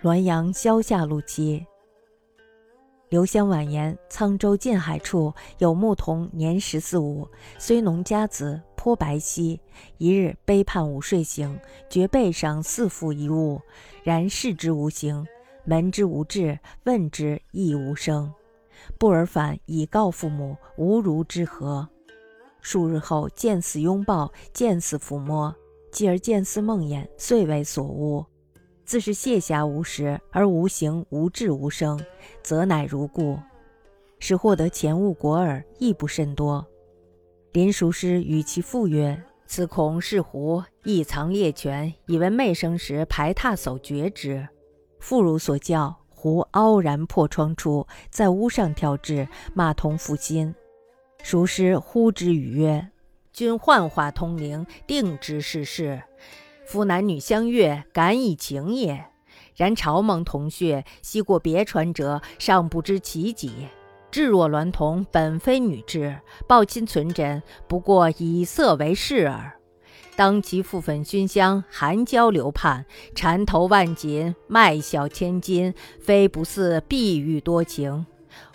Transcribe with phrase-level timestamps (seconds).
[0.00, 1.66] 滦阳萧下路七。
[3.08, 7.26] 刘湘婉言：沧州近海处有牧童，年十四五，
[7.58, 9.58] 虽农家子，颇白皙。
[9.96, 11.58] 一日背叛午睡醒，
[11.88, 13.60] 觉背上似负一物，
[14.04, 15.26] 然视之无形，
[15.66, 18.32] 闻之无质，问之亦无声。
[18.98, 21.88] 不尔反以告父母，无如之何。
[22.60, 25.52] 数日后见似拥抱，见似抚摸，
[25.90, 28.24] 继而见似梦魇，遂为所悟。
[28.88, 32.00] 自是卸下无实，而无形无质无声，
[32.42, 33.38] 则乃如故，
[34.18, 36.66] 使获得前物果耳，亦不甚多。
[37.52, 44.48] 林熟师与其父曰：“此恐是狐，亦藏猎犬，以为媚生时排踏叟绝之。
[45.00, 50.54] 父如所教，狐傲然破窗出，在屋上跳至，骂童负心。
[51.22, 52.88] 熟师呼之语曰
[53.34, 56.02] ：‘君幻化通灵，定知是事。’”
[56.68, 59.06] 夫男女相悦，感以情也。
[59.56, 63.68] 然朝蒙同穴，昔过别传者，尚不知其几。
[64.10, 69.54] 至若娈童，本非女质，抱亲存枕，不过以色为饰耳。
[70.14, 78.04] 当其覆粉熏香，含娇流盼，缠头万锦，卖小千金，非不似碧玉多情。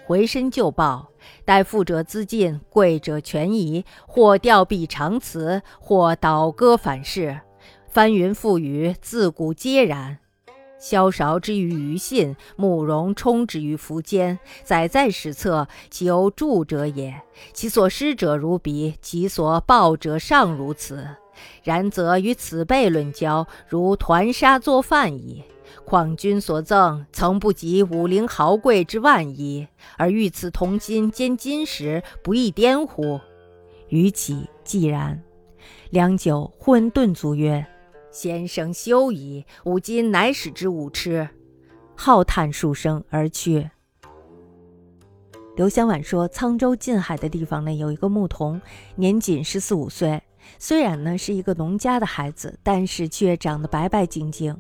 [0.06, 1.10] 回身就报，
[1.46, 7.42] 待富者资进，贵者权宜，或吊臂长辞，或倒戈反噬。
[7.94, 10.18] 翻云覆雨，自古皆然。
[10.80, 17.22] 萧韶之于庾信，慕容冲之于苻坚，载在史册，其有著者也。
[17.54, 21.08] 其所失者如彼，其所报者尚如此。
[21.62, 25.44] 然则与此辈论交，如团沙作饭矣。
[25.86, 33.22] 况君所赠，曾不及武陵豪贵之万一，而欲此同心兼金石，不亦颠乎？
[33.90, 35.22] 于其既然。
[35.92, 37.64] 良久，忽顿足曰。
[38.14, 41.28] 先生休矣，吾今乃使之午吃。
[41.96, 43.68] 浩叹数声而去。
[45.56, 48.62] 刘香婉说，沧州近海的地方呢，有一个牧童，
[48.96, 50.22] 年仅十四五岁。
[50.60, 54.56] 虽然呢是一个农家的孩子，但是却长得白白净净。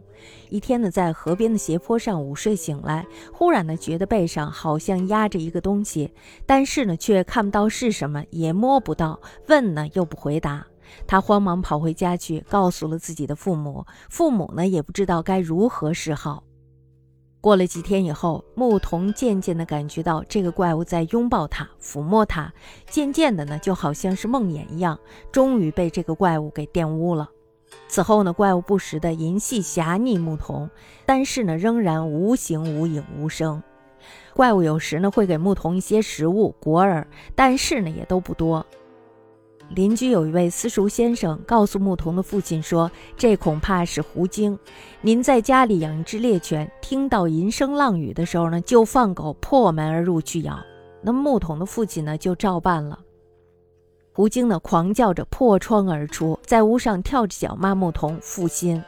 [0.49, 6.11] 一天呢，在河边的斜坡上午睡醒来，忽然呢觉得背上好像压着一个东西，
[6.47, 10.65] 但是呢却看不到是什么，也摸不到，问呢又不回答。
[11.07, 13.85] 他慌忙跑回家去，告诉了自己的父母。
[14.09, 16.43] 父母呢，也不知道该如何是好。
[17.41, 22.53] 过了几天以后，牧童渐渐地感觉到这个怪物在拥抱他、抚摸他，
[22.87, 24.97] 渐渐的呢，就好像是梦魇一样，
[25.29, 27.29] 终于被这个怪物给玷污了。
[27.89, 30.69] 此后呢，怪物不时的淫戏侠逆牧童，
[31.05, 33.61] 但是呢，仍然无形无影无声。
[34.33, 37.05] 怪物有时呢，会给牧童一些食物、果饵，
[37.35, 38.65] 但是呢，也都不多。
[39.75, 44.57] 邻居有一位私塾先生，告诉牧童的父亲说：“这恐怕是狐精。
[45.01, 50.59] 您在家里养一只猎犬，听到淫声浪语的时候呢，就放狗破门而入去咬。”
[51.01, 52.99] 那牧童的父亲呢，就照办了。
[54.13, 58.81] 狐精呢，狂叫着破窗而出，在屋上跳着脚骂牧童负心。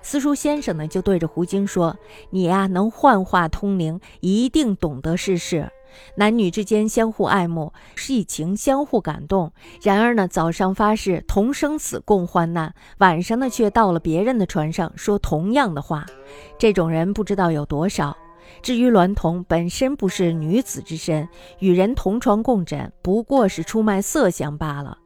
[0.00, 1.96] 私塾先生呢，就对着狐精说
[2.30, 5.68] ：“你呀，能幻化通灵，一定懂得世事。”
[6.16, 9.52] 男女之间相互爱慕，是以情相互感动。
[9.82, 16.06] 然而呢，早上发誓同生死共患难，晚上呢却到了别人的船上说同样的话。
[16.58, 18.16] 这种人不知道有多少。
[18.62, 21.28] 至于娈童本身不是女子之身，
[21.58, 24.98] 与人同床共枕，不过是出卖色相罢了。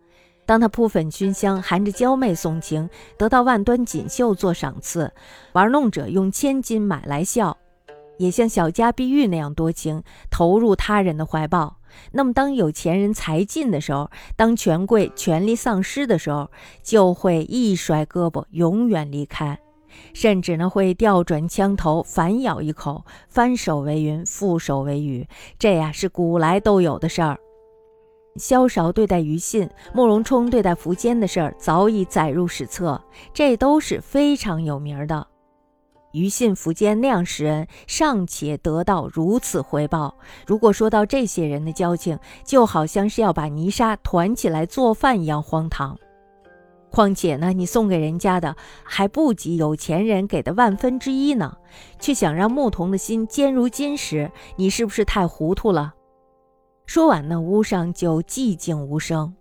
[0.44, 5.12] 当他扑粉熏香，含着娇媚送情，得到万端锦绣做赏赐，
[5.52, 7.56] 玩弄者用千金买来笑。
[8.18, 11.76] 也像小家碧玉那样多情，投入他人的怀抱。
[12.12, 16.50] 那么，当有钱人财尽的时候，当权贵权力丧失的时候，
[16.82, 19.58] 就会一甩胳膊，永远离开，
[20.12, 25.26] 甚至呢会调转枪头，反咬一口，翻手为云，覆手为雨。
[25.58, 27.38] 这呀是古来都有的事儿。
[28.36, 33.02] 萧韶对待庾信，慕容冲对待苻坚的事儿，早已载入史册，
[33.32, 35.26] 这都是非常有名的。
[36.12, 40.16] 于信苻坚那样施恩，尚且得到如此回报。
[40.46, 45.98] 如果说到这些人的交情，就好像是要把泥沙团起来做饭一样荒唐。
[46.90, 51.54] 况且呢，你送给人家的还不及有钱人给的万分之一呢，
[52.00, 55.92] 却想让牧童的心坚如金石，你是不是太糊涂了？
[56.86, 59.34] 说完呢，屋上就寂静无声。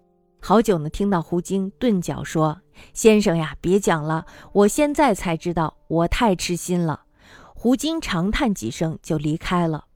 [0.48, 2.62] 好久呢，听到胡精顿脚说
[2.96, 7.02] ：“先生呀，别讲了，我现在才知道，我太痴心了。”
[7.54, 9.88] 胡精长叹几声，就离开了。